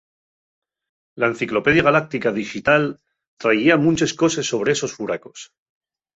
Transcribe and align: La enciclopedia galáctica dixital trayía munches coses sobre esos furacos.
La 1.23 1.27
enciclopedia 1.31 1.83
galáctica 1.87 2.31
dixital 2.41 2.83
trayía 3.45 3.79
munches 3.85 4.11
coses 4.21 4.49
sobre 4.51 4.69
esos 4.75 4.91
furacos. 4.97 5.39